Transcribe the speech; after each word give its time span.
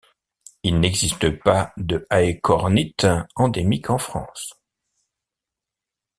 Il 0.63 0.79
n'existe 0.79 1.29
pas 1.29 1.73
de 1.77 2.07
Aequornithes 2.09 3.05
endémiques 3.35 3.91
en 3.91 3.99
France. 3.99 4.59